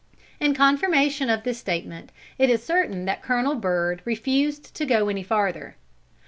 [0.39, 5.21] In confirmation of this statement, it is certain that Colonel Byrd refused to go any
[5.21, 5.75] farther.